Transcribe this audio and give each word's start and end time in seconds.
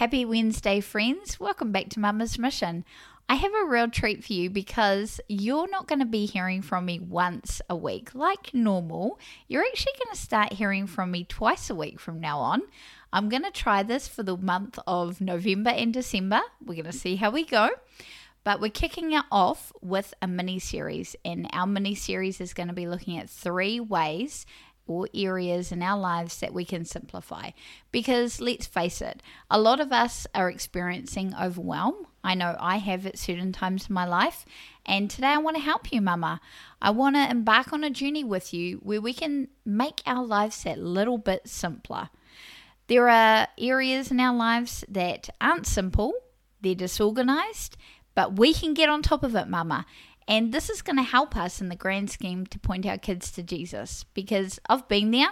Happy 0.00 0.24
Wednesday, 0.24 0.80
friends. 0.80 1.38
Welcome 1.38 1.72
back 1.72 1.90
to 1.90 2.00
Mama's 2.00 2.38
Mission. 2.38 2.86
I 3.28 3.34
have 3.34 3.52
a 3.52 3.66
real 3.66 3.90
treat 3.90 4.24
for 4.24 4.32
you 4.32 4.48
because 4.48 5.20
you're 5.28 5.68
not 5.68 5.88
going 5.88 5.98
to 5.98 6.06
be 6.06 6.24
hearing 6.24 6.62
from 6.62 6.86
me 6.86 6.98
once 6.98 7.60
a 7.68 7.76
week 7.76 8.14
like 8.14 8.54
normal. 8.54 9.20
You're 9.46 9.62
actually 9.62 9.92
going 10.02 10.14
to 10.14 10.18
start 10.18 10.54
hearing 10.54 10.86
from 10.86 11.10
me 11.10 11.24
twice 11.24 11.68
a 11.68 11.74
week 11.74 12.00
from 12.00 12.18
now 12.18 12.38
on. 12.38 12.62
I'm 13.12 13.28
going 13.28 13.42
to 13.42 13.50
try 13.50 13.82
this 13.82 14.08
for 14.08 14.22
the 14.22 14.38
month 14.38 14.78
of 14.86 15.20
November 15.20 15.68
and 15.68 15.92
December. 15.92 16.40
We're 16.64 16.82
going 16.82 16.86
to 16.86 16.92
see 16.92 17.16
how 17.16 17.30
we 17.30 17.44
go. 17.44 17.68
But 18.42 18.58
we're 18.58 18.70
kicking 18.70 19.12
it 19.12 19.24
off 19.30 19.70
with 19.82 20.14
a 20.22 20.26
mini 20.26 20.58
series, 20.60 21.14
and 21.26 21.46
our 21.52 21.66
mini 21.66 21.94
series 21.94 22.40
is 22.40 22.54
going 22.54 22.68
to 22.68 22.74
be 22.74 22.88
looking 22.88 23.18
at 23.18 23.28
three 23.28 23.80
ways 23.80 24.46
or 24.86 25.08
areas 25.14 25.70
in 25.72 25.82
our 25.82 25.98
lives 25.98 26.40
that 26.40 26.52
we 26.52 26.64
can 26.64 26.84
simplify. 26.84 27.50
Because 27.92 28.40
let's 28.40 28.66
face 28.66 29.00
it, 29.00 29.22
a 29.50 29.60
lot 29.60 29.80
of 29.80 29.92
us 29.92 30.26
are 30.34 30.50
experiencing 30.50 31.34
overwhelm. 31.40 32.06
I 32.22 32.34
know 32.34 32.56
I 32.58 32.78
have 32.78 33.06
at 33.06 33.18
certain 33.18 33.52
times 33.52 33.88
in 33.88 33.94
my 33.94 34.06
life. 34.06 34.44
And 34.84 35.10
today 35.10 35.28
I 35.28 35.38
want 35.38 35.56
to 35.56 35.62
help 35.62 35.92
you, 35.92 36.00
Mama. 36.00 36.40
I 36.82 36.90
want 36.90 37.16
to 37.16 37.30
embark 37.30 37.72
on 37.72 37.84
a 37.84 37.90
journey 37.90 38.24
with 38.24 38.52
you 38.52 38.78
where 38.78 39.00
we 39.00 39.12
can 39.12 39.48
make 39.64 40.02
our 40.06 40.24
lives 40.24 40.64
that 40.64 40.78
little 40.78 41.18
bit 41.18 41.48
simpler. 41.48 42.10
There 42.88 43.08
are 43.08 43.46
areas 43.56 44.10
in 44.10 44.18
our 44.18 44.34
lives 44.34 44.84
that 44.88 45.30
aren't 45.40 45.66
simple, 45.66 46.12
they're 46.60 46.74
disorganized, 46.74 47.76
but 48.16 48.36
we 48.36 48.52
can 48.52 48.74
get 48.74 48.88
on 48.88 49.00
top 49.00 49.22
of 49.22 49.36
it, 49.36 49.46
Mama. 49.48 49.86
And 50.30 50.52
this 50.52 50.70
is 50.70 50.80
going 50.80 50.96
to 50.96 51.02
help 51.02 51.36
us 51.36 51.60
in 51.60 51.70
the 51.70 51.76
grand 51.76 52.08
scheme 52.08 52.46
to 52.46 52.58
point 52.60 52.86
our 52.86 52.96
kids 52.96 53.32
to 53.32 53.42
Jesus 53.42 54.04
because 54.14 54.60
I've 54.68 54.86
been 54.86 55.10
there. 55.10 55.30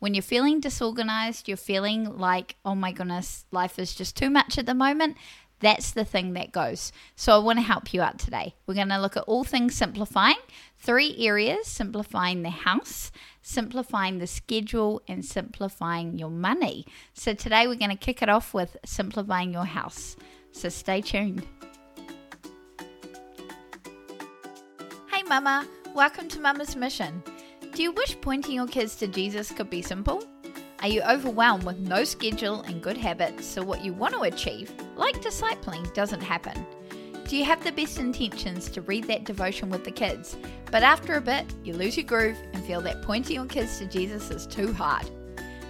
When 0.00 0.12
you're 0.12 0.22
feeling 0.22 0.58
disorganized, 0.58 1.46
you're 1.46 1.56
feeling 1.56 2.18
like, 2.18 2.56
oh 2.64 2.74
my 2.74 2.90
goodness, 2.90 3.44
life 3.52 3.78
is 3.78 3.94
just 3.94 4.16
too 4.16 4.28
much 4.28 4.58
at 4.58 4.66
the 4.66 4.74
moment. 4.74 5.16
That's 5.60 5.92
the 5.92 6.04
thing 6.04 6.32
that 6.32 6.50
goes. 6.50 6.90
So 7.14 7.32
I 7.32 7.38
want 7.38 7.58
to 7.58 7.62
help 7.62 7.94
you 7.94 8.02
out 8.02 8.18
today. 8.18 8.56
We're 8.66 8.74
going 8.74 8.88
to 8.88 8.98
look 8.98 9.16
at 9.16 9.22
all 9.24 9.44
things 9.44 9.76
simplifying, 9.76 10.38
three 10.78 11.14
areas 11.18 11.68
simplifying 11.68 12.42
the 12.42 12.50
house, 12.50 13.12
simplifying 13.42 14.18
the 14.18 14.26
schedule, 14.26 15.00
and 15.06 15.24
simplifying 15.24 16.18
your 16.18 16.30
money. 16.30 16.86
So 17.14 17.34
today 17.34 17.68
we're 17.68 17.76
going 17.76 17.90
to 17.90 17.96
kick 17.96 18.20
it 18.20 18.28
off 18.28 18.52
with 18.52 18.76
simplifying 18.84 19.52
your 19.52 19.66
house. 19.66 20.16
So 20.50 20.68
stay 20.70 21.02
tuned. 21.02 21.46
Mama. 25.30 25.64
Welcome 25.94 26.26
to 26.30 26.40
Mama's 26.40 26.74
Mission. 26.74 27.22
Do 27.72 27.84
you 27.84 27.92
wish 27.92 28.20
pointing 28.20 28.56
your 28.56 28.66
kids 28.66 28.96
to 28.96 29.06
Jesus 29.06 29.52
could 29.52 29.70
be 29.70 29.80
simple? 29.80 30.24
Are 30.80 30.88
you 30.88 31.02
overwhelmed 31.02 31.62
with 31.62 31.78
no 31.78 32.02
schedule 32.02 32.62
and 32.62 32.82
good 32.82 32.96
habits, 32.96 33.46
so 33.46 33.62
what 33.62 33.84
you 33.84 33.92
want 33.92 34.12
to 34.14 34.22
achieve, 34.22 34.72
like 34.96 35.22
discipling, 35.22 35.94
doesn't 35.94 36.20
happen? 36.20 36.66
Do 37.28 37.36
you 37.36 37.44
have 37.44 37.62
the 37.62 37.70
best 37.70 38.00
intentions 38.00 38.68
to 38.70 38.80
read 38.80 39.04
that 39.04 39.22
devotion 39.22 39.70
with 39.70 39.84
the 39.84 39.92
kids, 39.92 40.36
but 40.72 40.82
after 40.82 41.14
a 41.14 41.20
bit, 41.20 41.46
you 41.62 41.74
lose 41.74 41.96
your 41.96 42.06
groove 42.06 42.36
and 42.52 42.64
feel 42.64 42.80
that 42.80 43.02
pointing 43.02 43.36
your 43.36 43.46
kids 43.46 43.78
to 43.78 43.86
Jesus 43.86 44.32
is 44.32 44.48
too 44.48 44.72
hard? 44.72 45.08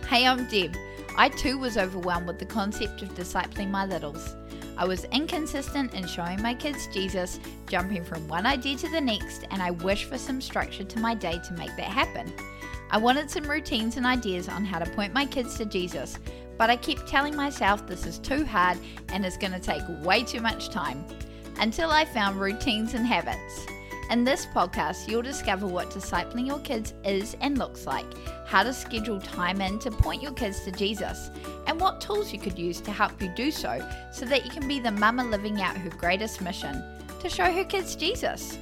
Hey, 0.09 0.27
I'm 0.27 0.49
Deb. 0.49 0.75
I 1.19 1.29
too 1.29 1.59
was 1.59 1.77
overwhelmed 1.77 2.29
with 2.29 2.39
the 2.39 2.47
concept 2.47 3.03
of 3.03 3.11
discipling 3.11 3.71
my 3.71 3.85
littles. 3.85 4.35
I 4.81 4.85
was 4.85 5.05
inconsistent 5.13 5.93
in 5.93 6.07
showing 6.07 6.41
my 6.41 6.55
kids 6.55 6.87
Jesus, 6.87 7.39
jumping 7.69 8.03
from 8.03 8.27
one 8.27 8.47
idea 8.47 8.79
to 8.79 8.89
the 8.89 9.01
next, 9.01 9.47
and 9.51 9.61
I 9.61 9.73
wish 9.73 10.05
for 10.05 10.17
some 10.17 10.41
structure 10.41 10.85
to 10.85 10.99
my 10.99 11.15
day 11.15 11.39
to 11.39 11.53
make 11.53 11.77
that 11.77 11.85
happen. 11.85 12.33
I 12.91 12.97
wanted 12.97 13.31
some 13.31 13.45
routines 13.45 13.99
and 13.99 14.07
ideas 14.07 14.49
on 14.49 14.65
how 14.65 14.79
to 14.79 14.91
point 14.93 15.13
my 15.13 15.27
kids 15.27 15.59
to 15.59 15.67
Jesus, 15.67 16.19
but 16.57 16.71
I 16.71 16.77
kept 16.77 17.07
telling 17.07 17.37
myself 17.37 17.87
this 17.87 18.07
is 18.07 18.19
too 18.19 18.43
hard 18.47 18.79
and 19.11 19.27
is 19.27 19.37
going 19.37 19.53
to 19.53 19.61
take 19.61 19.83
way 20.03 20.23
too 20.23 20.41
much 20.41 20.71
time. 20.71 21.05
Until 21.59 21.91
I 21.91 22.07
found 22.07 22.41
routines 22.41 22.95
and 22.95 23.07
habits. 23.07 23.67
In 24.11 24.25
this 24.25 24.45
podcast, 24.45 25.09
you'll 25.09 25.23
discover 25.23 25.69
what 25.69 25.91
discipling 25.91 26.45
your 26.45 26.59
kids 26.59 26.95
is 27.05 27.37
and 27.41 27.57
looks 27.57 27.87
like, 27.87 28.07
how 28.45 28.65
to 28.65 28.73
schedule 28.73 29.21
time 29.21 29.61
in 29.61 29.79
to 29.79 29.93
point 29.93 30.21
your 30.21 30.33
kids 30.33 30.65
to 30.65 30.73
Jesus, 30.73 31.31
and 31.69 31.81
what 31.81 32.01
tools 32.01 32.33
you 32.33 32.41
could 32.41 32.59
use 32.59 32.81
to 32.81 32.91
help 32.91 33.23
you 33.23 33.33
do 33.37 33.53
so 33.53 33.89
so 34.13 34.27
that 34.27 34.45
you 34.45 34.51
can 34.51 34.67
be 34.67 34.81
the 34.81 34.91
mama 34.91 35.23
living 35.23 35.63
out 35.63 35.77
her 35.77 35.91
greatest 35.91 36.41
mission 36.41 36.83
to 37.21 37.29
show 37.29 37.53
her 37.53 37.63
kids 37.63 37.95
Jesus. 37.95 38.59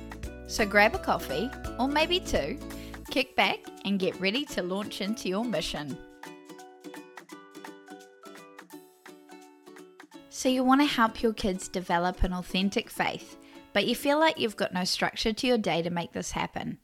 So 0.49 0.67
grab 0.67 0.95
a 0.95 0.99
coffee, 0.99 1.51
or 1.81 1.89
maybe 1.89 2.21
two, 2.21 2.59
kick 3.11 3.35
back, 3.35 3.61
and 3.87 3.99
get 3.99 4.21
ready 4.21 4.45
to 4.45 4.63
launch 4.63 5.01
into 5.01 5.31
your 5.31 5.47
mission. 5.47 5.97
So, 10.29 10.51
you 10.51 10.63
want 10.63 10.83
to 10.83 10.87
help 10.87 11.21
your 11.21 11.33
kids 11.33 11.67
develop 11.69 12.23
an 12.23 12.33
authentic 12.33 12.91
faith 12.91 13.38
but 13.73 13.87
you 13.87 13.95
feel 13.95 14.19
like 14.19 14.39
you've 14.39 14.57
got 14.57 14.73
no 14.73 14.85
structure 14.85 15.33
to 15.33 15.47
your 15.47 15.59
day 15.59 15.83
to 15.83 15.91
make 15.91 16.13
this 16.13 16.33
happen. 16.33 16.79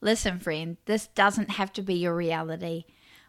Listen, 0.00 0.38
friend, 0.38 0.76
this 0.84 1.06
doesn't 1.08 1.52
have 1.52 1.72
to 1.74 1.82
be 1.82 1.94
your 1.94 2.14
reality. 2.14 2.84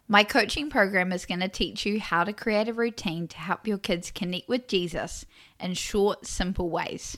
My 0.07 0.23
coaching 0.23 0.69
program 0.69 1.11
is 1.11 1.25
going 1.25 1.39
to 1.39 1.47
teach 1.47 1.85
you 1.85 1.99
how 1.99 2.23
to 2.23 2.33
create 2.33 2.67
a 2.67 2.73
routine 2.73 3.27
to 3.29 3.37
help 3.37 3.65
your 3.65 3.77
kids 3.77 4.11
connect 4.11 4.47
with 4.47 4.67
Jesus 4.67 5.25
in 5.59 5.73
short, 5.73 6.27
simple 6.27 6.69
ways. 6.69 7.17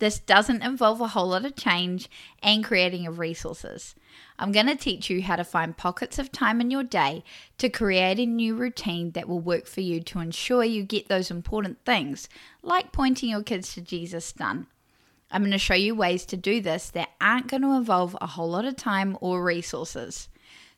This 0.00 0.18
doesn't 0.18 0.62
involve 0.62 1.00
a 1.02 1.08
whole 1.08 1.28
lot 1.28 1.44
of 1.44 1.56
change 1.56 2.08
and 2.42 2.64
creating 2.64 3.06
of 3.06 3.18
resources. 3.18 3.94
I'm 4.38 4.50
going 4.50 4.66
to 4.66 4.74
teach 4.74 5.10
you 5.10 5.22
how 5.22 5.36
to 5.36 5.44
find 5.44 5.76
pockets 5.76 6.18
of 6.18 6.32
time 6.32 6.60
in 6.60 6.70
your 6.70 6.82
day 6.82 7.22
to 7.58 7.68
create 7.68 8.18
a 8.18 8.24
new 8.26 8.54
routine 8.54 9.12
that 9.12 9.28
will 9.28 9.40
work 9.40 9.66
for 9.66 9.82
you 9.82 10.00
to 10.00 10.20
ensure 10.20 10.64
you 10.64 10.82
get 10.82 11.08
those 11.08 11.30
important 11.30 11.84
things, 11.84 12.28
like 12.62 12.92
pointing 12.92 13.28
your 13.28 13.42
kids 13.42 13.74
to 13.74 13.82
Jesus, 13.82 14.32
done. 14.32 14.66
I'm 15.30 15.42
going 15.42 15.52
to 15.52 15.58
show 15.58 15.74
you 15.74 15.94
ways 15.94 16.24
to 16.26 16.36
do 16.36 16.60
this 16.60 16.90
that 16.90 17.10
aren't 17.20 17.48
going 17.48 17.62
to 17.62 17.72
involve 17.76 18.16
a 18.20 18.26
whole 18.26 18.50
lot 18.50 18.64
of 18.64 18.76
time 18.76 19.16
or 19.20 19.42
resources. 19.42 20.28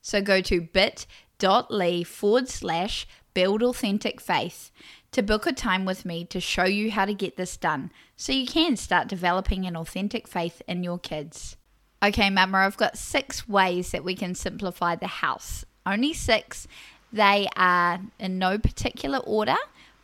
So 0.02 0.20
go 0.20 0.40
to 0.42 0.60
bit.ly 0.60 2.02
forward 2.04 2.48
slash 2.48 3.06
build 3.34 3.62
authentic 3.62 4.20
faith 4.20 4.70
to 5.12 5.22
book 5.22 5.46
a 5.46 5.52
time 5.52 5.84
with 5.84 6.04
me 6.04 6.24
to 6.26 6.40
show 6.40 6.64
you 6.64 6.90
how 6.90 7.04
to 7.04 7.14
get 7.14 7.36
this 7.36 7.56
done 7.56 7.90
so 8.16 8.32
you 8.32 8.46
can 8.46 8.76
start 8.76 9.08
developing 9.08 9.66
an 9.66 9.76
authentic 9.76 10.26
faith 10.26 10.60
in 10.66 10.82
your 10.82 10.98
kids. 10.98 11.56
Okay, 12.02 12.30
Mama, 12.30 12.58
I've 12.58 12.76
got 12.76 12.98
six 12.98 13.48
ways 13.48 13.92
that 13.92 14.04
we 14.04 14.16
can 14.16 14.34
simplify 14.34 14.96
the 14.96 15.06
house. 15.06 15.64
Only 15.86 16.12
six. 16.12 16.66
They 17.12 17.46
are 17.56 18.00
in 18.18 18.38
no 18.38 18.58
particular 18.58 19.18
order, 19.18 19.56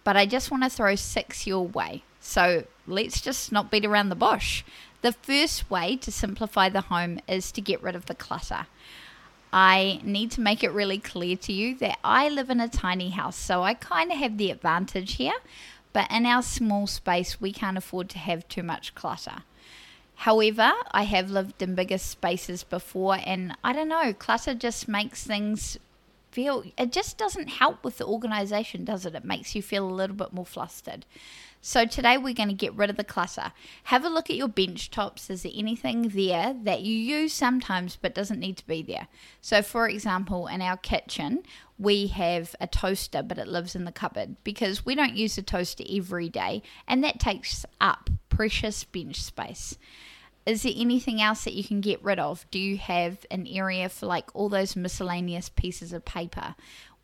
but 0.05 0.17
I 0.17 0.27
just 0.27 0.51
want 0.51 0.63
to 0.63 0.71
throw 0.71 0.95
six 0.95 1.47
your 1.47 1.67
way. 1.67 2.05
So 2.21 2.65
let's 2.87 3.21
just 3.21 3.53
not 3.53 3.71
beat 3.71 3.85
around 3.85 4.09
the 4.09 4.15
bush. 4.15 4.65
The 5.03 5.13
first 5.13 5.71
way 5.71 5.97
to 5.97 6.11
simplify 6.11 6.69
the 6.69 6.83
home 6.83 7.21
is 7.29 7.53
to 7.53 7.61
get 7.61 7.83
rid 7.83 7.95
of 7.95 8.07
the 8.07 8.15
clutter. 8.15 8.67
I 9.53 10.01
need 10.03 10.31
to 10.33 10.41
make 10.41 10.63
it 10.63 10.73
really 10.73 10.99
clear 10.99 11.37
to 11.37 11.53
you 11.53 11.77
that 11.77 11.99
I 12.05 12.29
live 12.29 12.51
in 12.51 12.61
a 12.61 12.69
tiny 12.69 13.11
house, 13.11 13.37
so 13.37 13.63
I 13.63 13.75
kind 13.75 14.13
of 14.13 14.19
have 14.19 14.37
the 14.37 14.51
advantage 14.51 15.15
here, 15.15 15.35
but 15.93 16.11
in 16.11 16.27
our 16.27 16.43
small 16.43 16.87
space, 16.87 17.41
we 17.41 17.53
can't 17.53 17.79
afford 17.79 18.11
to 18.11 18.19
have 18.19 18.47
too 18.49 18.63
much 18.63 18.95
clutter. 18.95 19.45
However, 20.17 20.73
I 20.91 21.05
have 21.05 21.31
lived 21.31 21.63
in 21.63 21.77
bigger 21.77 21.97
spaces 21.97 22.65
before, 22.65 23.19
and 23.25 23.57
I 23.65 23.73
don't 23.73 23.89
know, 23.89 24.13
clutter 24.13 24.53
just 24.53 24.89
makes 24.89 25.25
things 25.25 25.79
feel, 26.31 26.65
it 26.77 26.93
just 26.93 27.17
doesn't 27.17 27.49
help 27.49 27.85
with 27.85 27.99
the 27.99 28.05
organization, 28.05 28.85
does 28.85 29.07
it? 29.07 29.15
It 29.15 29.25
makes 29.25 29.55
you 29.55 29.63
feel 29.63 29.89
a 29.89 29.95
little 29.95 30.17
bit 30.17 30.33
more 30.33 30.45
flustered. 30.45 31.07
So 31.61 31.85
today 31.85 32.17
we're 32.17 32.35
going 32.35 32.49
to 32.49 32.55
get 32.55 32.75
rid 32.75 32.89
of 32.89 32.97
the 32.97 33.05
clutter. 33.05 33.53
Have 33.85 34.05
a 34.05 34.09
look 34.09 34.31
at 34.31 34.37
your 34.37 34.49
bench 34.49 34.91
tops. 34.91 35.29
Is 35.29 35.43
there 35.43 35.53
anything 35.55 36.11
there 36.11 36.55
that 36.63 36.83
you 36.83 36.95
use 36.95 37.33
sometimes 37.33 37.97
but 37.97 38.15
doesn't 38.15 38.39
need 38.39 38.57
to 38.59 38.67
be 38.67 38.83
there? 38.83 39.09
So 39.41 39.63
for 39.63 39.89
example, 39.89 40.47
in 40.47 40.63
our 40.63 40.77
kitchen, 40.77 41.43
we 41.77 42.07
have 42.09 42.55
a 42.61 42.67
toaster 42.67 43.23
but 43.23 43.39
it 43.39 43.49
lives 43.49 43.75
in 43.75 43.85
the 43.85 43.93
cupboard 43.93 44.37
because 44.45 44.87
we 44.87 44.95
don't 44.95 45.17
use 45.17 45.37
a 45.37 45.43
toaster 45.43 45.85
every 45.91 46.29
day 46.29 46.63
and 46.87 47.03
that 47.03 47.19
takes 47.19 47.67
up 47.81 48.09
precious 48.29 48.85
bench 48.85 49.21
space. 49.21 49.77
Is 50.47 50.63
there 50.63 50.73
anything 50.75 51.21
else 51.21 51.45
that 51.45 51.53
you 51.53 51.63
can 51.63 51.83
get 51.83 52.03
rid 52.03 52.19
of? 52.19 52.47
Do 52.51 52.59
you 52.59 52.79
have 52.79 53.27
an 53.31 53.47
area 53.47 53.89
for 53.89 54.07
like 54.07 54.35
all 54.35 54.49
those 54.49 54.77
miscellaneous 54.77 55.51
pieces 55.51 55.93
of 55.93 56.05
paper? 56.07 56.55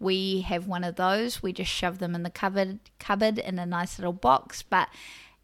We 0.05 0.43
have 0.43 0.67
one 0.67 0.85
of 0.85 0.97
those. 0.97 1.43
We 1.43 1.55
just 1.55 1.71
shove 1.71 1.99
them 1.99 2.15
in 2.15 2.25
the 2.25 2.31
cupboard 2.31 2.79
cupboard 2.99 3.39
in 3.39 3.59
a 3.59 3.65
nice 3.65 3.99
little 3.99 4.13
box, 4.13 4.63
but 4.63 4.91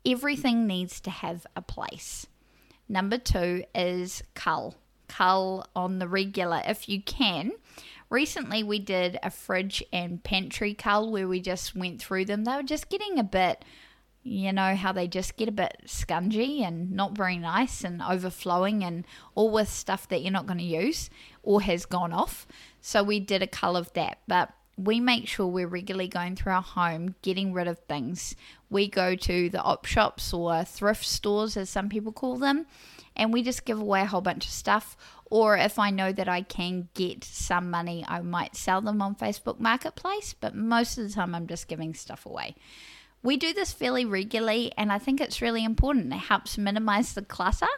everything 0.04 0.66
needs 0.66 1.00
to 1.00 1.08
have 1.08 1.46
a 1.56 1.62
place. 1.62 2.26
Number 2.86 3.16
2 3.16 3.64
is 3.74 4.22
cull. 4.34 4.74
Cull 5.08 5.66
on 5.74 5.98
the 5.98 6.06
regular 6.06 6.60
if 6.66 6.90
you 6.90 7.00
can. 7.00 7.52
Recently 8.10 8.62
we 8.62 8.78
did 8.78 9.18
a 9.22 9.30
fridge 9.30 9.82
and 9.94 10.22
pantry 10.22 10.74
cull 10.74 11.10
where 11.10 11.26
we 11.26 11.40
just 11.40 11.74
went 11.74 12.02
through 12.02 12.26
them. 12.26 12.44
They 12.44 12.54
were 12.54 12.62
just 12.62 12.90
getting 12.90 13.18
a 13.18 13.24
bit 13.24 13.64
you 14.22 14.52
know 14.52 14.74
how 14.74 14.92
they 14.92 15.08
just 15.08 15.36
get 15.36 15.48
a 15.48 15.52
bit 15.52 15.82
scungy 15.86 16.60
and 16.60 16.92
not 16.92 17.16
very 17.16 17.38
nice 17.38 17.84
and 17.84 18.02
overflowing 18.02 18.84
and 18.84 19.06
all 19.34 19.50
with 19.50 19.68
stuff 19.68 20.08
that 20.08 20.22
you're 20.22 20.32
not 20.32 20.46
going 20.46 20.58
to 20.58 20.64
use 20.64 21.08
or 21.42 21.62
has 21.62 21.86
gone 21.86 22.12
off. 22.12 22.46
So 22.80 23.02
we 23.02 23.18
did 23.20 23.42
a 23.42 23.46
cull 23.46 23.76
of 23.76 23.92
that. 23.94 24.18
But 24.28 24.52
we 24.76 25.00
make 25.00 25.28
sure 25.28 25.46
we're 25.46 25.66
regularly 25.66 26.08
going 26.08 26.36
through 26.36 26.52
our 26.52 26.62
home, 26.62 27.14
getting 27.22 27.52
rid 27.52 27.68
of 27.68 27.78
things. 27.80 28.34
We 28.70 28.88
go 28.88 29.14
to 29.14 29.50
the 29.50 29.62
op 29.62 29.84
shops 29.84 30.32
or 30.32 30.64
thrift 30.64 31.04
stores, 31.04 31.56
as 31.56 31.68
some 31.68 31.88
people 31.88 32.12
call 32.12 32.38
them, 32.38 32.66
and 33.16 33.32
we 33.32 33.42
just 33.42 33.64
give 33.64 33.78
away 33.78 34.02
a 34.02 34.06
whole 34.06 34.22
bunch 34.22 34.46
of 34.46 34.52
stuff. 34.52 34.96
Or 35.26 35.56
if 35.56 35.78
I 35.78 35.90
know 35.90 36.12
that 36.12 36.28
I 36.28 36.42
can 36.42 36.88
get 36.94 37.24
some 37.24 37.70
money, 37.70 38.04
I 38.08 38.20
might 38.20 38.56
sell 38.56 38.80
them 38.80 39.02
on 39.02 39.14
Facebook 39.14 39.60
Marketplace, 39.60 40.34
but 40.38 40.54
most 40.54 40.96
of 40.98 41.06
the 41.06 41.14
time 41.14 41.34
I'm 41.34 41.46
just 41.46 41.68
giving 41.68 41.94
stuff 41.94 42.24
away. 42.24 42.56
We 43.22 43.36
do 43.36 43.52
this 43.52 43.72
fairly 43.72 44.04
regularly, 44.04 44.72
and 44.78 44.90
I 44.90 44.98
think 44.98 45.20
it's 45.20 45.42
really 45.42 45.64
important. 45.64 46.12
It 46.12 46.18
helps 46.18 46.56
minimize 46.56 47.12
the 47.12 47.22
clutter 47.22 47.68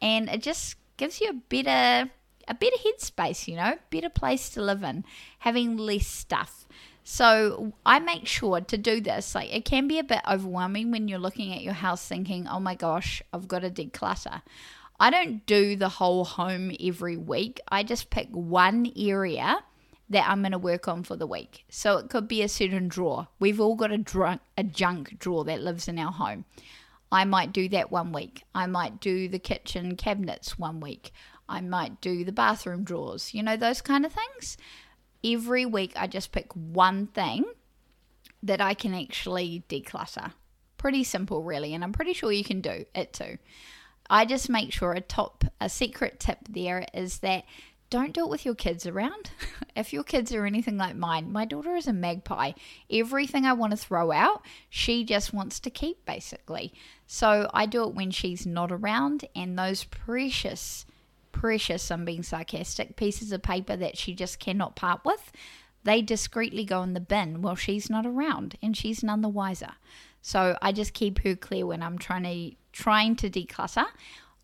and 0.00 0.28
it 0.28 0.42
just 0.42 0.76
gives 0.96 1.20
you 1.20 1.30
a 1.30 1.32
better 1.32 2.10
a 2.48 2.54
better 2.54 2.76
headspace, 2.76 3.48
you 3.48 3.56
know, 3.56 3.76
better 3.90 4.08
place 4.08 4.50
to 4.50 4.62
live 4.62 4.84
in, 4.84 5.04
having 5.40 5.76
less 5.76 6.06
stuff. 6.06 6.68
So 7.02 7.72
I 7.84 7.98
make 7.98 8.28
sure 8.28 8.60
to 8.60 8.78
do 8.78 9.00
this. 9.00 9.34
Like 9.34 9.52
it 9.52 9.64
can 9.64 9.88
be 9.88 9.98
a 9.98 10.04
bit 10.04 10.20
overwhelming 10.30 10.92
when 10.92 11.08
you're 11.08 11.18
looking 11.18 11.52
at 11.52 11.62
your 11.62 11.72
house 11.72 12.06
thinking, 12.06 12.46
oh 12.46 12.60
my 12.60 12.76
gosh, 12.76 13.20
I've 13.32 13.48
got 13.48 13.60
to 13.60 13.70
declutter. 13.70 14.42
I 15.00 15.10
don't 15.10 15.44
do 15.44 15.74
the 15.74 15.88
whole 15.88 16.24
home 16.24 16.72
every 16.80 17.16
week. 17.16 17.60
I 17.68 17.82
just 17.82 18.10
pick 18.10 18.28
one 18.30 18.92
area 18.96 19.58
that 20.08 20.28
I'm 20.28 20.42
going 20.42 20.52
to 20.52 20.58
work 20.58 20.88
on 20.88 21.02
for 21.02 21.16
the 21.16 21.26
week. 21.26 21.64
So 21.68 21.98
it 21.98 22.10
could 22.10 22.28
be 22.28 22.42
a 22.42 22.48
certain 22.48 22.88
drawer. 22.88 23.28
We've 23.38 23.60
all 23.60 23.74
got 23.74 23.92
a, 23.92 23.98
drunk, 23.98 24.40
a 24.56 24.62
junk 24.62 25.18
drawer 25.18 25.44
that 25.44 25.62
lives 25.62 25.88
in 25.88 25.98
our 25.98 26.12
home. 26.12 26.44
I 27.10 27.24
might 27.24 27.52
do 27.52 27.68
that 27.70 27.90
one 27.90 28.12
week. 28.12 28.44
I 28.54 28.66
might 28.66 29.00
do 29.00 29.28
the 29.28 29.38
kitchen 29.38 29.96
cabinets 29.96 30.58
one 30.58 30.80
week. 30.80 31.12
I 31.48 31.60
might 31.60 32.00
do 32.00 32.24
the 32.24 32.32
bathroom 32.32 32.82
drawers, 32.82 33.32
you 33.32 33.42
know, 33.42 33.56
those 33.56 33.80
kind 33.80 34.04
of 34.04 34.12
things. 34.12 34.56
Every 35.24 35.64
week, 35.64 35.92
I 35.96 36.06
just 36.06 36.32
pick 36.32 36.52
one 36.52 37.06
thing 37.08 37.44
that 38.42 38.60
I 38.60 38.74
can 38.74 38.94
actually 38.94 39.64
declutter. 39.68 40.32
Pretty 40.76 41.04
simple, 41.04 41.42
really, 41.42 41.74
and 41.74 41.82
I'm 41.82 41.92
pretty 41.92 42.12
sure 42.12 42.32
you 42.32 42.44
can 42.44 42.60
do 42.60 42.84
it 42.94 43.12
too. 43.12 43.38
I 44.10 44.24
just 44.24 44.48
make 44.48 44.72
sure 44.72 44.92
a 44.92 45.00
top, 45.00 45.44
a 45.60 45.68
secret 45.68 46.20
tip 46.20 46.38
there 46.48 46.84
is 46.94 47.18
that 47.18 47.44
don't 47.90 48.12
do 48.12 48.24
it 48.24 48.30
with 48.30 48.44
your 48.44 48.54
kids 48.54 48.86
around. 48.86 49.30
if 49.76 49.92
your 49.92 50.04
kids 50.04 50.32
are 50.32 50.46
anything 50.46 50.76
like 50.76 50.96
mine, 50.96 51.32
my 51.32 51.44
daughter 51.44 51.76
is 51.76 51.86
a 51.86 51.92
magpie. 51.92 52.52
Everything 52.90 53.44
I 53.44 53.52
want 53.52 53.72
to 53.72 53.76
throw 53.76 54.12
out, 54.12 54.42
she 54.68 55.04
just 55.04 55.32
wants 55.32 55.60
to 55.60 55.70
keep 55.70 56.04
basically. 56.04 56.72
So 57.06 57.50
I 57.54 57.66
do 57.66 57.84
it 57.84 57.94
when 57.94 58.10
she's 58.10 58.46
not 58.46 58.72
around, 58.72 59.26
and 59.34 59.58
those 59.58 59.84
precious 59.84 60.86
precious, 61.36 61.90
I'm 61.90 62.06
being 62.06 62.22
sarcastic, 62.22 62.96
pieces 62.96 63.30
of 63.30 63.42
paper 63.42 63.76
that 63.76 63.98
she 63.98 64.14
just 64.14 64.38
cannot 64.38 64.74
part 64.74 65.04
with, 65.04 65.30
they 65.84 66.00
discreetly 66.00 66.64
go 66.64 66.82
in 66.82 66.94
the 66.94 67.00
bin 67.00 67.42
while 67.42 67.54
she's 67.54 67.90
not 67.90 68.06
around 68.06 68.56
and 68.62 68.76
she's 68.76 69.04
none 69.04 69.20
the 69.20 69.28
wiser. 69.28 69.72
So 70.22 70.56
I 70.60 70.72
just 70.72 70.94
keep 70.94 71.20
her 71.20 71.36
clear 71.36 71.66
when 71.66 71.82
I'm 71.82 71.98
trying 71.98 72.24
to 72.24 72.56
trying 72.72 73.16
to 73.16 73.30
declutter. 73.30 73.86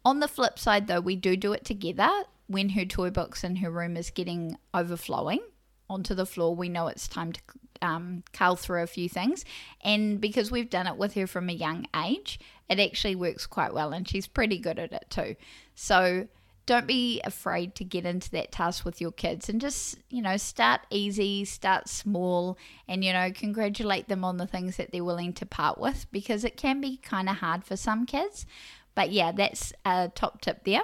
On 0.04 0.20
the 0.20 0.28
flip 0.28 0.58
side 0.58 0.86
though, 0.86 1.00
we 1.00 1.16
do 1.16 1.36
do 1.36 1.52
it 1.52 1.64
together 1.64 2.10
when 2.52 2.70
her 2.70 2.84
toy 2.84 3.10
box 3.10 3.44
in 3.44 3.56
her 3.56 3.70
room 3.70 3.96
is 3.96 4.10
getting 4.10 4.56
overflowing 4.72 5.40
onto 5.88 6.14
the 6.14 6.26
floor, 6.26 6.54
we 6.54 6.68
know 6.68 6.88
it's 6.88 7.08
time 7.08 7.32
to 7.32 7.40
um, 7.82 8.22
cull 8.32 8.56
through 8.56 8.82
a 8.82 8.86
few 8.86 9.08
things. 9.08 9.44
And 9.82 10.20
because 10.20 10.50
we've 10.50 10.70
done 10.70 10.86
it 10.86 10.96
with 10.96 11.14
her 11.14 11.26
from 11.26 11.48
a 11.48 11.52
young 11.52 11.86
age, 11.96 12.38
it 12.68 12.78
actually 12.80 13.16
works 13.16 13.46
quite 13.46 13.74
well, 13.74 13.92
and 13.92 14.08
she's 14.08 14.26
pretty 14.26 14.58
good 14.58 14.78
at 14.78 14.92
it 14.92 15.06
too. 15.10 15.36
So 15.74 16.28
don't 16.64 16.86
be 16.86 17.20
afraid 17.24 17.74
to 17.74 17.84
get 17.84 18.06
into 18.06 18.30
that 18.30 18.52
task 18.52 18.84
with 18.84 19.00
your 19.00 19.10
kids 19.10 19.48
and 19.48 19.60
just, 19.60 19.98
you 20.10 20.22
know, 20.22 20.36
start 20.36 20.80
easy, 20.90 21.44
start 21.44 21.88
small, 21.88 22.56
and, 22.86 23.04
you 23.04 23.12
know, 23.12 23.30
congratulate 23.32 24.08
them 24.08 24.24
on 24.24 24.36
the 24.36 24.46
things 24.46 24.76
that 24.76 24.92
they're 24.92 25.04
willing 25.04 25.32
to 25.34 25.44
part 25.44 25.78
with 25.78 26.06
because 26.12 26.44
it 26.44 26.56
can 26.56 26.80
be 26.80 26.96
kind 26.98 27.28
of 27.28 27.36
hard 27.36 27.64
for 27.64 27.76
some 27.76 28.06
kids. 28.06 28.46
But 28.94 29.10
yeah, 29.10 29.32
that's 29.32 29.72
a 29.84 30.10
top 30.14 30.40
tip 30.40 30.64
there. 30.64 30.82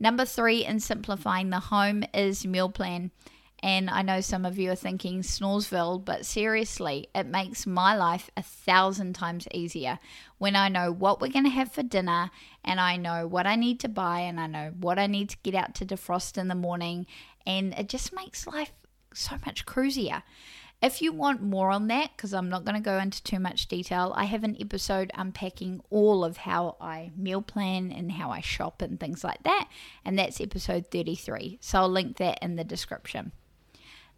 Number 0.00 0.24
three 0.24 0.64
in 0.64 0.80
simplifying 0.80 1.50
the 1.50 1.60
home 1.60 2.04
is 2.14 2.46
meal 2.46 2.68
plan. 2.68 3.10
And 3.60 3.90
I 3.90 4.02
know 4.02 4.20
some 4.20 4.44
of 4.44 4.56
you 4.56 4.70
are 4.70 4.76
thinking 4.76 5.22
Snoresville, 5.22 6.04
but 6.04 6.24
seriously, 6.24 7.08
it 7.12 7.26
makes 7.26 7.66
my 7.66 7.96
life 7.96 8.30
a 8.36 8.42
thousand 8.42 9.14
times 9.14 9.48
easier 9.52 9.98
when 10.38 10.54
I 10.54 10.68
know 10.68 10.92
what 10.92 11.20
we're 11.20 11.32
going 11.32 11.44
to 11.44 11.50
have 11.50 11.72
for 11.72 11.82
dinner 11.82 12.30
and 12.64 12.80
I 12.80 12.96
know 12.96 13.26
what 13.26 13.48
I 13.48 13.56
need 13.56 13.80
to 13.80 13.88
buy 13.88 14.20
and 14.20 14.38
I 14.38 14.46
know 14.46 14.72
what 14.78 14.98
I 14.98 15.08
need 15.08 15.30
to 15.30 15.38
get 15.42 15.56
out 15.56 15.74
to 15.76 15.86
defrost 15.86 16.38
in 16.38 16.46
the 16.46 16.54
morning. 16.54 17.06
And 17.46 17.74
it 17.74 17.88
just 17.88 18.14
makes 18.14 18.46
life 18.46 18.72
so 19.12 19.36
much 19.44 19.66
cruisier. 19.66 20.22
If 20.80 21.02
you 21.02 21.12
want 21.12 21.42
more 21.42 21.70
on 21.70 21.88
that, 21.88 22.12
because 22.16 22.32
I'm 22.32 22.48
not 22.48 22.64
going 22.64 22.76
to 22.76 22.80
go 22.80 22.98
into 22.98 23.22
too 23.24 23.40
much 23.40 23.66
detail, 23.66 24.12
I 24.14 24.26
have 24.26 24.44
an 24.44 24.56
episode 24.60 25.10
unpacking 25.14 25.80
all 25.90 26.24
of 26.24 26.36
how 26.36 26.76
I 26.80 27.10
meal 27.16 27.42
plan 27.42 27.90
and 27.90 28.12
how 28.12 28.30
I 28.30 28.40
shop 28.40 28.80
and 28.80 29.00
things 29.00 29.24
like 29.24 29.42
that. 29.42 29.68
And 30.04 30.16
that's 30.16 30.40
episode 30.40 30.86
33. 30.92 31.58
So 31.60 31.80
I'll 31.80 31.88
link 31.88 32.18
that 32.18 32.38
in 32.42 32.54
the 32.54 32.62
description. 32.62 33.32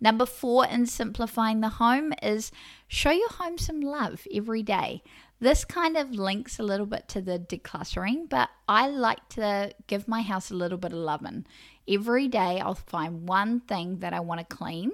Number 0.02 0.26
four 0.26 0.66
in 0.66 0.84
simplifying 0.84 1.60
the 1.60 1.68
home 1.70 2.12
is 2.22 2.52
show 2.88 3.10
your 3.10 3.30
home 3.30 3.56
some 3.56 3.80
love 3.80 4.26
every 4.32 4.62
day. 4.62 5.02
This 5.40 5.64
kind 5.64 5.96
of 5.96 6.10
links 6.10 6.58
a 6.58 6.62
little 6.62 6.86
bit 6.86 7.08
to 7.08 7.22
the 7.22 7.38
decluttering, 7.38 8.28
but 8.28 8.50
I 8.68 8.88
like 8.88 9.26
to 9.30 9.72
give 9.86 10.06
my 10.08 10.20
house 10.20 10.50
a 10.50 10.54
little 10.54 10.76
bit 10.76 10.92
of 10.92 10.98
loving. 10.98 11.46
Every 11.88 12.28
day 12.28 12.60
I'll 12.60 12.74
find 12.74 13.26
one 13.26 13.60
thing 13.60 14.00
that 14.00 14.12
I 14.12 14.20
want 14.20 14.40
to 14.46 14.56
clean 14.56 14.92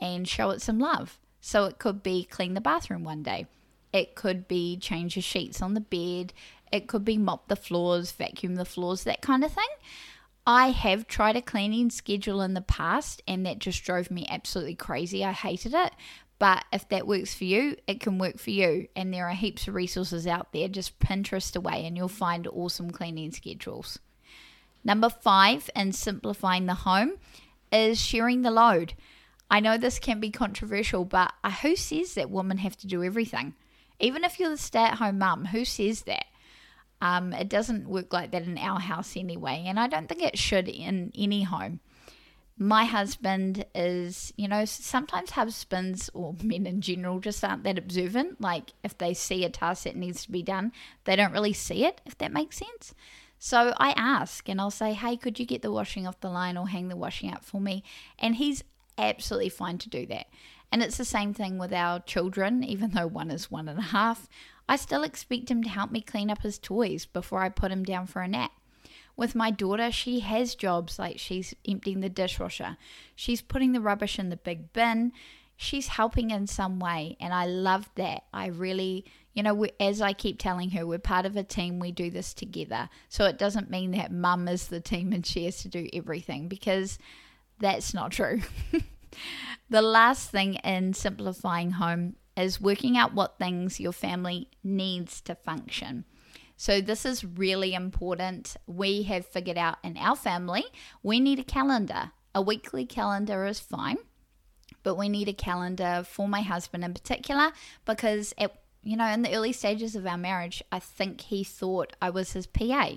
and 0.00 0.28
show 0.28 0.50
it 0.50 0.62
some 0.62 0.78
love. 0.78 1.18
So 1.40 1.64
it 1.64 1.78
could 1.78 2.02
be 2.02 2.24
clean 2.24 2.54
the 2.54 2.60
bathroom 2.60 3.04
one 3.04 3.22
day. 3.22 3.46
It 3.92 4.14
could 4.14 4.48
be 4.48 4.76
change 4.76 5.14
the 5.14 5.20
sheets 5.20 5.62
on 5.62 5.74
the 5.74 5.80
bed. 5.80 6.32
It 6.72 6.88
could 6.88 7.04
be 7.04 7.18
mop 7.18 7.48
the 7.48 7.56
floors, 7.56 8.12
vacuum 8.12 8.56
the 8.56 8.64
floors, 8.64 9.04
that 9.04 9.22
kind 9.22 9.44
of 9.44 9.52
thing. 9.52 9.64
I 10.46 10.70
have 10.70 11.08
tried 11.08 11.36
a 11.36 11.42
cleaning 11.42 11.90
schedule 11.90 12.40
in 12.40 12.54
the 12.54 12.60
past 12.60 13.22
and 13.26 13.44
that 13.46 13.58
just 13.58 13.84
drove 13.84 14.10
me 14.10 14.26
absolutely 14.28 14.74
crazy. 14.76 15.24
I 15.24 15.32
hated 15.32 15.74
it. 15.74 15.92
But 16.38 16.64
if 16.72 16.88
that 16.90 17.06
works 17.06 17.34
for 17.34 17.44
you, 17.44 17.76
it 17.86 18.00
can 18.00 18.18
work 18.18 18.38
for 18.38 18.50
you. 18.50 18.88
And 18.94 19.12
there 19.12 19.26
are 19.26 19.34
heaps 19.34 19.66
of 19.66 19.74
resources 19.74 20.26
out 20.26 20.52
there. 20.52 20.68
Just 20.68 20.98
Pinterest 20.98 21.56
away 21.56 21.86
and 21.86 21.96
you'll 21.96 22.08
find 22.08 22.46
awesome 22.46 22.90
cleaning 22.90 23.32
schedules. 23.32 23.98
Number 24.84 25.08
five, 25.08 25.70
in 25.74 25.92
simplifying 25.92 26.66
the 26.66 26.74
home, 26.74 27.14
is 27.72 28.00
sharing 28.00 28.42
the 28.42 28.50
load. 28.50 28.94
I 29.50 29.60
know 29.60 29.78
this 29.78 29.98
can 29.98 30.20
be 30.20 30.30
controversial, 30.30 31.04
but 31.04 31.32
who 31.62 31.76
says 31.76 32.14
that 32.14 32.30
women 32.30 32.58
have 32.58 32.76
to 32.78 32.86
do 32.86 33.04
everything? 33.04 33.54
Even 34.00 34.24
if 34.24 34.38
you're 34.38 34.50
the 34.50 34.58
stay 34.58 34.84
at 34.84 34.94
home 34.94 35.18
mum, 35.18 35.46
who 35.46 35.64
says 35.64 36.02
that? 36.02 36.26
Um, 37.00 37.32
it 37.32 37.48
doesn't 37.48 37.88
work 37.88 38.12
like 38.12 38.30
that 38.32 38.42
in 38.42 38.58
our 38.58 38.80
house 38.80 39.16
anyway, 39.16 39.64
and 39.66 39.78
I 39.78 39.86
don't 39.86 40.08
think 40.08 40.22
it 40.22 40.38
should 40.38 40.68
in 40.68 41.12
any 41.16 41.42
home. 41.42 41.80
My 42.58 42.86
husband 42.86 43.66
is, 43.74 44.32
you 44.36 44.48
know, 44.48 44.64
sometimes 44.64 45.30
husbands 45.30 46.08
or 46.14 46.34
men 46.42 46.66
in 46.66 46.80
general 46.80 47.20
just 47.20 47.44
aren't 47.44 47.64
that 47.64 47.78
observant. 47.78 48.40
Like 48.40 48.72
if 48.82 48.96
they 48.96 49.12
see 49.12 49.44
a 49.44 49.50
task 49.50 49.84
that 49.84 49.94
needs 49.94 50.24
to 50.24 50.32
be 50.32 50.42
done, 50.42 50.72
they 51.04 51.16
don't 51.16 51.32
really 51.32 51.52
see 51.52 51.84
it, 51.84 52.00
if 52.06 52.16
that 52.16 52.32
makes 52.32 52.56
sense. 52.56 52.94
So 53.38 53.74
I 53.76 53.92
ask 53.94 54.48
and 54.48 54.58
I'll 54.58 54.70
say, 54.70 54.94
hey, 54.94 55.18
could 55.18 55.38
you 55.38 55.44
get 55.44 55.60
the 55.60 55.70
washing 55.70 56.06
off 56.06 56.20
the 56.20 56.30
line 56.30 56.56
or 56.56 56.66
hang 56.66 56.88
the 56.88 56.96
washing 56.96 57.30
up 57.30 57.44
for 57.44 57.60
me? 57.60 57.84
And 58.18 58.36
he's 58.36 58.64
absolutely 58.98 59.48
fine 59.48 59.78
to 59.78 59.88
do 59.88 60.06
that. 60.06 60.26
And 60.72 60.82
it's 60.82 60.96
the 60.96 61.04
same 61.04 61.32
thing 61.32 61.58
with 61.58 61.72
our 61.72 62.00
children, 62.00 62.64
even 62.64 62.90
though 62.90 63.06
one 63.06 63.30
is 63.30 63.50
one 63.50 63.68
and 63.68 63.78
a 63.78 63.82
half. 63.82 64.28
I 64.68 64.76
still 64.76 65.04
expect 65.04 65.50
him 65.50 65.62
to 65.62 65.68
help 65.68 65.90
me 65.90 66.00
clean 66.00 66.30
up 66.30 66.42
his 66.42 66.58
toys 66.58 67.06
before 67.06 67.42
I 67.42 67.48
put 67.48 67.70
him 67.70 67.84
down 67.84 68.06
for 68.06 68.22
a 68.22 68.28
nap. 68.28 68.50
With 69.16 69.34
my 69.34 69.50
daughter, 69.50 69.90
she 69.90 70.20
has 70.20 70.54
jobs 70.54 70.98
like 70.98 71.18
she's 71.18 71.54
emptying 71.66 72.00
the 72.00 72.08
dishwasher, 72.08 72.76
she's 73.14 73.40
putting 73.40 73.72
the 73.72 73.80
rubbish 73.80 74.18
in 74.18 74.28
the 74.28 74.36
big 74.36 74.72
bin, 74.74 75.12
she's 75.56 75.88
helping 75.88 76.30
in 76.30 76.46
some 76.46 76.78
way, 76.78 77.16
and 77.18 77.32
I 77.32 77.46
love 77.46 77.88
that. 77.94 78.24
I 78.34 78.48
really, 78.48 79.06
you 79.32 79.42
know, 79.42 79.54
we, 79.54 79.70
as 79.80 80.02
I 80.02 80.12
keep 80.12 80.38
telling 80.38 80.70
her, 80.70 80.86
we're 80.86 80.98
part 80.98 81.24
of 81.24 81.36
a 81.36 81.42
team, 81.42 81.78
we 81.78 81.92
do 81.92 82.10
this 82.10 82.34
together. 82.34 82.90
So 83.08 83.24
it 83.24 83.38
doesn't 83.38 83.70
mean 83.70 83.92
that 83.92 84.12
mum 84.12 84.48
is 84.48 84.68
the 84.68 84.80
team 84.80 85.12
and 85.12 85.24
she 85.24 85.46
has 85.46 85.62
to 85.62 85.68
do 85.68 85.88
everything 85.94 86.48
because 86.48 86.98
that's 87.58 87.94
not 87.94 88.12
true. 88.12 88.42
the 89.70 89.82
last 89.82 90.30
thing 90.30 90.54
in 90.56 90.94
simplifying 90.94 91.72
home 91.72 92.16
is 92.36 92.60
working 92.60 92.96
out 92.96 93.14
what 93.14 93.38
things 93.38 93.80
your 93.80 93.92
family 93.92 94.48
needs 94.62 95.20
to 95.22 95.34
function. 95.34 96.04
So, 96.58 96.80
this 96.80 97.04
is 97.04 97.24
really 97.24 97.74
important. 97.74 98.56
We 98.66 99.02
have 99.04 99.26
figured 99.26 99.58
out 99.58 99.76
in 99.84 99.96
our 99.98 100.16
family 100.16 100.64
we 101.02 101.20
need 101.20 101.38
a 101.38 101.44
calendar. 101.44 102.12
A 102.34 102.42
weekly 102.42 102.84
calendar 102.86 103.46
is 103.46 103.60
fine, 103.60 103.96
but 104.82 104.96
we 104.96 105.08
need 105.08 105.28
a 105.28 105.34
calendar 105.34 106.02
for 106.06 106.28
my 106.28 106.42
husband 106.42 106.84
in 106.84 106.94
particular 106.94 107.52
because, 107.84 108.34
it, 108.38 108.52
you 108.82 108.96
know, 108.96 109.06
in 109.06 109.22
the 109.22 109.34
early 109.34 109.52
stages 109.52 109.96
of 109.96 110.06
our 110.06 110.18
marriage, 110.18 110.62
I 110.70 110.78
think 110.78 111.22
he 111.22 111.44
thought 111.44 111.96
I 112.00 112.10
was 112.10 112.32
his 112.32 112.46
PA. 112.46 112.96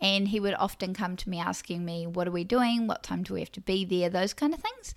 And 0.00 0.28
he 0.28 0.40
would 0.40 0.54
often 0.54 0.94
come 0.94 1.16
to 1.16 1.30
me 1.30 1.38
asking 1.38 1.84
me, 1.84 2.06
What 2.06 2.28
are 2.28 2.32
we 2.32 2.44
doing? 2.44 2.86
What 2.86 3.02
time 3.02 3.22
do 3.22 3.34
we 3.34 3.40
have 3.40 3.52
to 3.52 3.60
be 3.60 3.84
there? 3.84 4.10
Those 4.10 4.34
kind 4.34 4.52
of 4.52 4.60
things. 4.60 4.94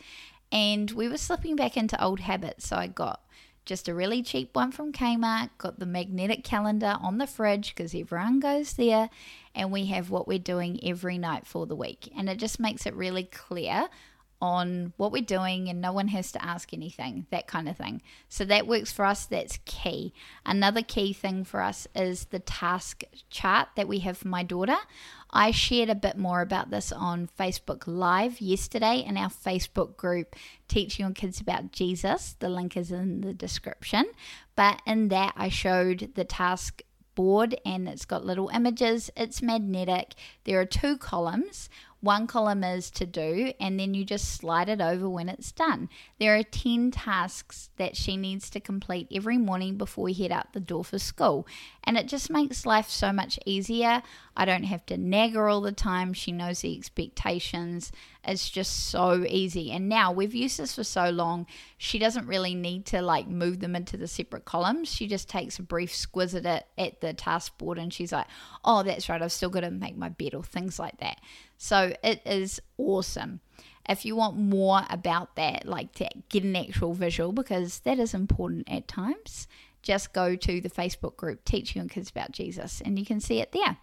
And 0.51 0.91
we 0.91 1.07
were 1.07 1.17
slipping 1.17 1.55
back 1.55 1.77
into 1.77 2.01
old 2.03 2.21
habits. 2.21 2.67
So 2.67 2.75
I 2.75 2.87
got 2.87 3.21
just 3.65 3.87
a 3.87 3.93
really 3.93 4.23
cheap 4.23 4.55
one 4.55 4.71
from 4.71 4.91
Kmart, 4.91 5.51
got 5.59 5.79
the 5.79 5.85
magnetic 5.85 6.43
calendar 6.43 6.97
on 7.01 7.19
the 7.19 7.27
fridge 7.27 7.75
because 7.75 7.93
everyone 7.93 8.39
goes 8.39 8.73
there, 8.73 9.11
and 9.53 9.71
we 9.71 9.85
have 9.85 10.09
what 10.09 10.27
we're 10.27 10.39
doing 10.39 10.79
every 10.83 11.19
night 11.19 11.45
for 11.45 11.67
the 11.67 11.75
week. 11.75 12.11
And 12.17 12.27
it 12.29 12.39
just 12.39 12.59
makes 12.59 12.87
it 12.87 12.95
really 12.95 13.23
clear 13.23 13.87
on 14.41 14.93
what 14.97 15.11
we're 15.11 15.21
doing 15.21 15.67
and 15.67 15.81
no 15.81 15.91
one 15.91 16.07
has 16.07 16.31
to 16.31 16.43
ask 16.43 16.73
anything, 16.73 17.25
that 17.29 17.47
kind 17.47 17.67
of 17.67 17.75
thing. 17.75 18.01
So 18.29 18.45
that 18.45 18.67
works 18.67 18.91
for 18.91 19.03
us. 19.03 19.25
That's 19.25 19.59
key. 19.65 20.13
Another 20.45 20.81
key 20.81 21.11
thing 21.13 21.43
for 21.43 21.61
us 21.61 21.87
is 21.93 22.25
the 22.25 22.39
task 22.39 23.03
chart 23.29 23.69
that 23.75 23.87
we 23.87 23.99
have 23.99 24.17
for 24.17 24.29
my 24.29 24.43
daughter. 24.43 24.77
I 25.31 25.51
shared 25.51 25.89
a 25.89 25.95
bit 25.95 26.17
more 26.17 26.41
about 26.41 26.71
this 26.71 26.91
on 26.91 27.29
Facebook 27.39 27.83
Live 27.85 28.41
yesterday 28.41 29.03
in 29.05 29.17
our 29.17 29.29
Facebook 29.29 29.97
group, 29.97 30.35
Teaching 30.67 31.05
Your 31.05 31.13
Kids 31.13 31.39
About 31.39 31.71
Jesus. 31.71 32.35
The 32.39 32.49
link 32.49 32.75
is 32.75 32.91
in 32.91 33.21
the 33.21 33.33
description. 33.33 34.05
But 34.55 34.81
in 34.87 35.09
that, 35.09 35.33
I 35.35 35.49
showed 35.49 36.11
the 36.15 36.25
task 36.25 36.81
board 37.19 37.59
and 37.65 37.89
it's 37.89 38.05
got 38.05 38.25
little 38.25 38.47
images. 38.47 39.11
It's 39.17 39.41
magnetic. 39.41 40.13
There 40.45 40.57
are 40.61 40.65
two 40.65 40.97
columns. 40.97 41.69
One 41.99 42.27
column 42.27 42.63
is 42.63 42.89
to 42.91 43.05
do, 43.05 43.51
and 43.59 43.77
then 43.77 43.93
you 43.93 44.05
just 44.05 44.35
slide 44.35 44.69
it 44.69 44.79
over 44.79 45.09
when 45.09 45.27
it's 45.27 45.51
done. 45.51 45.89
There 46.17 46.37
are 46.37 46.43
10 46.43 46.91
tasks 46.91 47.71
that 47.75 47.97
she 47.97 48.15
needs 48.15 48.49
to 48.51 48.61
complete 48.61 49.09
every 49.13 49.37
morning 49.37 49.75
before 49.75 50.05
we 50.05 50.13
head 50.13 50.31
out 50.31 50.53
the 50.53 50.61
door 50.61 50.85
for 50.85 50.97
school. 50.97 51.45
And 51.83 51.97
it 51.97 52.07
just 52.07 52.29
makes 52.29 52.65
life 52.65 52.89
so 52.89 53.11
much 53.11 53.37
easier. 53.45 54.01
I 54.37 54.45
don't 54.45 54.63
have 54.63 54.85
to 54.85 54.97
nag 54.97 55.33
her 55.33 55.49
all 55.49 55.59
the 55.59 55.73
time. 55.73 56.13
She 56.13 56.31
knows 56.31 56.61
the 56.61 56.73
expectations. 56.77 57.91
It's 58.29 58.47
just 58.47 58.91
so 58.91 59.25
easy. 59.27 59.71
And 59.71 59.89
now 59.89 60.11
we've 60.11 60.35
used 60.35 60.59
this 60.59 60.75
for 60.75 60.83
so 60.83 61.09
long, 61.09 61.47
she 61.79 61.97
doesn't 61.97 62.27
really 62.27 62.53
need 62.53 62.85
to 62.87 63.01
like 63.01 63.27
move 63.27 63.59
them 63.59 63.75
into 63.75 63.97
the 63.97 64.07
separate 64.07 64.45
columns. 64.45 64.87
She 64.87 65.07
just 65.07 65.27
takes 65.27 65.57
a 65.57 65.63
brief 65.63 65.91
squiz 65.91 66.35
at 66.35 66.45
it 66.45 66.67
at 66.77 67.01
the 67.01 67.13
task 67.13 67.57
board 67.57 67.79
and 67.79 67.91
she's 67.91 68.11
like, 68.11 68.27
oh, 68.63 68.83
that's 68.83 69.09
right, 69.09 69.19
I've 69.19 69.31
still 69.31 69.49
got 69.49 69.61
to 69.61 69.71
make 69.71 69.97
my 69.97 70.09
bed 70.09 70.35
or 70.35 70.43
things 70.43 70.77
like 70.77 70.99
that. 70.99 71.19
So 71.57 71.95
it 72.03 72.21
is 72.23 72.61
awesome. 72.77 73.39
If 73.87 74.05
you 74.05 74.15
want 74.15 74.37
more 74.37 74.83
about 74.91 75.35
that, 75.37 75.65
like 75.65 75.93
to 75.93 76.07
get 76.29 76.43
an 76.43 76.55
actual 76.55 76.93
visual, 76.93 77.31
because 77.31 77.79
that 77.79 77.97
is 77.97 78.13
important 78.13 78.69
at 78.69 78.87
times, 78.87 79.47
just 79.81 80.13
go 80.13 80.35
to 80.35 80.61
the 80.61 80.69
Facebook 80.69 81.17
group 81.17 81.43
Teaching 81.45 81.81
Your 81.81 81.89
Kids 81.89 82.11
About 82.11 82.31
Jesus 82.31 82.79
and 82.85 82.99
you 82.99 83.05
can 83.05 83.19
see 83.19 83.39
it 83.39 83.53
there. 83.53 83.77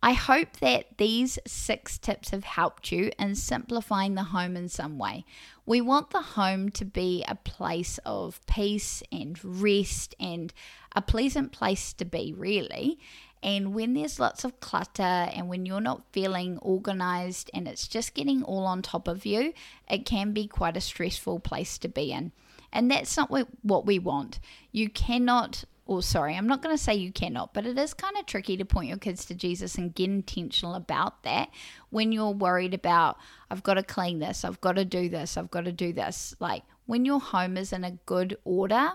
I 0.00 0.12
hope 0.12 0.58
that 0.60 0.96
these 0.96 1.40
six 1.44 1.98
tips 1.98 2.30
have 2.30 2.44
helped 2.44 2.92
you 2.92 3.10
in 3.18 3.34
simplifying 3.34 4.14
the 4.14 4.22
home 4.24 4.56
in 4.56 4.68
some 4.68 4.96
way. 4.96 5.24
We 5.66 5.80
want 5.80 6.10
the 6.10 6.22
home 6.22 6.70
to 6.70 6.84
be 6.84 7.24
a 7.26 7.34
place 7.34 7.98
of 8.06 8.40
peace 8.46 9.02
and 9.10 9.38
rest 9.44 10.14
and 10.20 10.52
a 10.94 11.02
pleasant 11.02 11.50
place 11.50 11.92
to 11.94 12.04
be, 12.04 12.32
really. 12.32 13.00
And 13.42 13.74
when 13.74 13.94
there's 13.94 14.20
lots 14.20 14.44
of 14.44 14.60
clutter 14.60 15.02
and 15.02 15.48
when 15.48 15.66
you're 15.66 15.80
not 15.80 16.12
feeling 16.12 16.58
organized 16.58 17.50
and 17.52 17.66
it's 17.68 17.86
just 17.88 18.14
getting 18.14 18.42
all 18.42 18.66
on 18.66 18.82
top 18.82 19.08
of 19.08 19.26
you, 19.26 19.52
it 19.90 20.06
can 20.06 20.32
be 20.32 20.46
quite 20.46 20.76
a 20.76 20.80
stressful 20.80 21.40
place 21.40 21.76
to 21.78 21.88
be 21.88 22.12
in. 22.12 22.32
And 22.72 22.90
that's 22.90 23.16
not 23.16 23.30
what 23.62 23.86
we 23.86 23.98
want. 23.98 24.38
You 24.72 24.90
cannot, 24.90 25.64
or 25.88 26.02
sorry, 26.02 26.36
I'm 26.36 26.46
not 26.46 26.62
going 26.62 26.76
to 26.76 26.82
say 26.82 26.94
you 26.94 27.10
cannot, 27.10 27.54
but 27.54 27.66
it 27.66 27.78
is 27.78 27.94
kind 27.94 28.16
of 28.16 28.26
tricky 28.26 28.56
to 28.58 28.64
point 28.64 28.88
your 28.88 28.98
kids 28.98 29.24
to 29.24 29.34
Jesus 29.34 29.76
and 29.76 29.94
get 29.94 30.10
intentional 30.10 30.74
about 30.74 31.24
that 31.24 31.48
when 31.90 32.12
you're 32.12 32.30
worried 32.30 32.74
about, 32.74 33.16
I've 33.50 33.62
got 33.62 33.74
to 33.74 33.82
clean 33.82 34.20
this, 34.20 34.44
I've 34.44 34.60
got 34.60 34.76
to 34.76 34.84
do 34.84 35.08
this, 35.08 35.36
I've 35.36 35.50
got 35.50 35.64
to 35.64 35.72
do 35.72 35.92
this. 35.92 36.34
Like 36.38 36.62
when 36.86 37.04
your 37.04 37.18
home 37.18 37.56
is 37.56 37.72
in 37.72 37.82
a 37.84 37.98
good 38.06 38.36
order, 38.44 38.92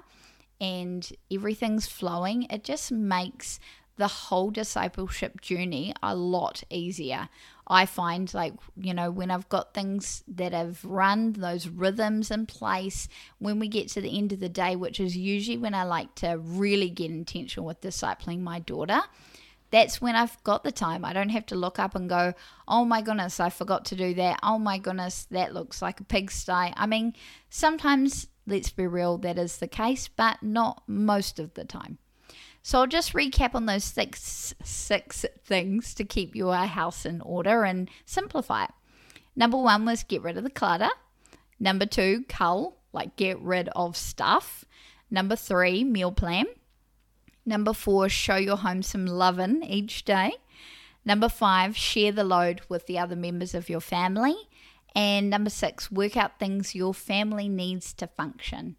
and 0.62 1.12
everything's 1.32 1.88
flowing, 1.88 2.44
it 2.44 2.64
just 2.64 2.92
makes 2.92 3.60
the 3.98 4.08
whole 4.08 4.50
discipleship 4.50 5.42
journey 5.42 5.94
a 6.02 6.16
lot 6.16 6.64
easier. 6.70 7.28
I 7.66 7.86
find, 7.86 8.34
like, 8.34 8.54
you 8.76 8.94
know, 8.94 9.10
when 9.10 9.32
I've 9.32 9.48
got 9.48 9.74
things 9.74 10.24
that 10.28 10.52
have 10.54 10.84
run, 10.84 11.34
those 11.34 11.68
rhythms 11.68 12.30
in 12.30 12.46
place, 12.46 13.08
when 13.40 13.58
we 13.60 13.68
get 13.70 13.88
to 13.90 14.02
the 14.02 14.18
end 14.18 14.34
of 14.34 14.40
the 14.42 14.50
day, 14.50 14.76
which 14.76 15.00
is 15.00 15.16
usually 15.16 15.58
when 15.58 15.74
I 15.74 15.84
like 15.84 16.14
to 16.16 16.38
really 16.38 16.90
get 16.90 17.10
intentional 17.10 17.66
with 17.66 17.80
discipling 17.82 18.42
my 18.42 18.60
daughter, 18.60 19.02
that's 19.72 20.02
when 20.02 20.16
I've 20.16 20.44
got 20.44 20.64
the 20.64 20.72
time. 20.72 21.04
I 21.04 21.14
don't 21.14 21.30
have 21.30 21.48
to 21.48 21.56
look 21.56 21.80
up 21.80 21.96
and 21.96 22.08
go, 22.08 22.34
oh 22.68 22.86
my 22.86 23.02
goodness, 23.02 23.40
I 23.40 23.50
forgot 23.50 23.86
to 23.86 23.96
do 23.96 24.14
that. 24.16 24.40
Oh 24.44 24.60
my 24.60 24.78
goodness, 24.78 25.26
that 25.32 25.54
looks 25.54 25.82
like 25.82 26.00
a 26.00 26.04
pigsty. 26.04 26.52
I 26.52 26.86
mean, 26.86 27.14
sometimes, 27.50 28.28
let's 28.46 28.70
be 28.70 28.86
real, 28.86 29.18
that 29.20 29.40
is 29.40 29.58
the 29.58 29.68
case, 29.68 30.10
but 30.10 30.44
not 30.44 30.84
most 30.86 31.40
of 31.40 31.54
the 31.56 31.66
time. 31.66 31.98
So 32.66 32.80
I'll 32.80 32.88
just 32.88 33.14
recap 33.14 33.56
on 33.56 33.66
those 33.66 33.84
six 33.84 34.56
six 34.64 35.26
things 35.44 35.94
to 35.96 36.06
keep 36.06 36.34
your 36.34 36.56
house 36.56 37.06
in 37.06 37.20
order 37.22 37.66
and 37.66 37.90
simplify 38.06 38.64
it. 38.64 38.72
Number 39.36 39.58
one 39.58 39.86
was 39.86 40.04
get 40.04 40.22
rid 40.22 40.38
of 40.38 40.46
the 40.46 40.50
clutter. 40.50 40.90
Number 41.60 41.86
two, 41.86 42.24
cull, 42.30 42.78
like 42.94 43.18
get 43.18 43.40
rid 43.42 43.68
of 43.76 43.98
stuff. 43.98 44.64
Number 45.12 45.36
three, 45.36 45.84
meal 45.84 46.14
plan. 46.14 46.46
Number 47.46 47.74
four, 47.74 48.08
show 48.08 48.38
your 48.38 48.58
home 48.58 48.82
some 48.82 49.06
loving 49.06 49.64
each 49.64 50.06
day. 50.06 50.32
Number 51.04 51.28
five, 51.28 51.76
share 51.76 52.14
the 52.14 52.24
load 52.24 52.62
with 52.70 52.88
the 52.88 52.98
other 52.98 53.18
members 53.18 53.54
of 53.54 53.68
your 53.68 53.82
family. 53.82 54.36
And 54.96 55.30
number 55.30 55.50
six, 55.50 55.92
work 55.92 56.16
out 56.16 56.40
things 56.40 56.76
your 56.76 56.94
family 56.94 57.50
needs 57.50 57.94
to 57.96 58.08
function. 58.08 58.78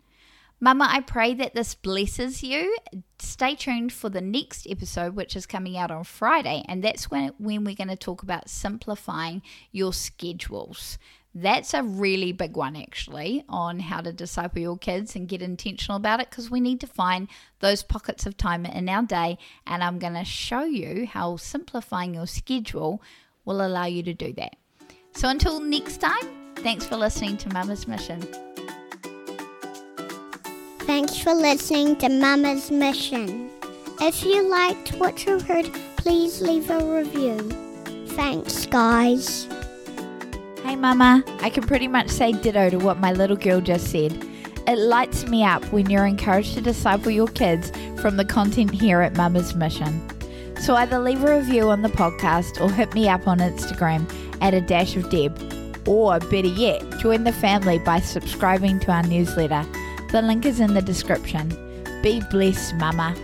Mama, 0.65 0.89
I 0.89 1.01
pray 1.01 1.35
that 1.35 1.53
this 1.53 1.75
blesses 1.75 2.43
you. 2.43 2.75
Stay 3.19 3.55
tuned 3.55 3.93
for 3.93 4.09
the 4.09 4.23
next 4.23 4.67
episode, 4.67 5.15
which 5.15 5.37
is 5.37 5.45
coming 5.45 5.77
out 5.77 5.91
on 5.91 6.05
Friday, 6.05 6.65
and 6.67 6.83
that's 6.83 7.11
when, 7.11 7.35
when 7.37 7.65
we're 7.65 7.75
going 7.75 7.89
to 7.89 7.97
talk 7.97 8.23
about 8.23 8.49
simplifying 8.49 9.43
your 9.73 9.93
schedules. 9.93 10.97
That's 11.35 11.75
a 11.75 11.83
really 11.83 12.33
big 12.33 12.57
one, 12.57 12.77
actually, 12.77 13.45
on 13.47 13.79
how 13.79 14.01
to 14.01 14.11
disciple 14.11 14.63
your 14.63 14.79
kids 14.79 15.15
and 15.15 15.29
get 15.29 15.43
intentional 15.43 15.99
about 15.99 16.21
it 16.21 16.31
because 16.31 16.51
we 16.51 16.61
need 16.61 16.81
to 16.81 16.87
find 16.87 17.29
those 17.61 17.83
pockets 17.83 18.25
of 18.25 18.39
time 18.39 18.65
in 18.65 18.89
our 18.89 19.03
day. 19.03 19.37
And 19.67 19.85
I'm 19.85 19.99
going 19.99 20.15
to 20.15 20.25
show 20.25 20.63
you 20.63 21.07
how 21.07 21.37
simplifying 21.37 22.15
your 22.15 22.27
schedule 22.27 23.03
will 23.45 23.61
allow 23.61 23.85
you 23.85 24.03
to 24.05 24.15
do 24.15 24.33
that. 24.39 24.57
So 25.13 25.29
until 25.29 25.61
next 25.61 25.99
time, 25.99 26.55
thanks 26.57 26.87
for 26.87 26.97
listening 26.97 27.37
to 27.37 27.51
Mama's 27.51 27.87
Mission. 27.87 28.27
Thanks 30.87 31.17
for 31.17 31.33
listening 31.33 31.97
to 31.97 32.11
Mama's 32.11 32.71
Mission. 32.71 33.51
If 34.03 34.23
you 34.23 34.47
liked 34.51 34.91
what 34.97 35.25
you 35.25 35.41
heard, 35.41 35.71
please 35.97 36.43
leave 36.43 36.69
a 36.69 36.85
review. 36.85 37.39
Thanks, 38.09 38.67
guys. 38.67 39.49
Hey, 40.63 40.77
Mama. 40.77 41.25
I 41.41 41.49
can 41.49 41.63
pretty 41.63 41.89
much 41.89 42.11
say 42.11 42.33
ditto 42.33 42.69
to 42.69 42.77
what 42.77 42.99
my 42.99 43.13
little 43.13 43.37
girl 43.37 43.63
just 43.63 43.91
said. 43.91 44.13
It 44.67 44.79
lights 44.79 45.27
me 45.27 45.43
up 45.43 45.65
when 45.73 45.89
you're 45.89 46.05
encouraged 46.05 46.53
to 46.55 46.61
disciple 46.61 47.11
your 47.11 47.29
kids 47.29 47.73
from 48.03 48.19
the 48.19 48.25
content 48.27 48.71
here 48.71 49.01
at 49.01 49.17
Mama's 49.17 49.55
Mission. 49.55 50.07
So 50.61 50.75
either 50.75 50.99
leave 50.99 51.25
a 51.25 51.39
review 51.39 51.71
on 51.71 51.81
the 51.81 51.89
podcast 51.89 52.61
or 52.61 52.71
hit 52.71 52.93
me 52.95 53.09
up 53.09 53.27
on 53.27 53.39
Instagram 53.39 54.07
at 54.43 54.53
a 54.53 54.61
dash 54.61 54.97
of 54.97 55.09
Deb. 55.09 55.33
Or 55.89 56.19
better 56.21 56.49
yet, 56.49 56.83
join 56.99 57.25
the 57.25 57.33
family 57.33 57.79
by 57.79 58.01
subscribing 58.01 58.81
to 58.81 58.93
our 58.93 59.03
newsletter. 59.03 59.67
The 60.11 60.23
link 60.23 60.47
is 60.47 60.61
in 60.61 60.75
the 60.75 60.83
description. 60.83 61.49
Be 62.03 62.21
blessed, 62.31 62.75
Mama. 62.77 63.15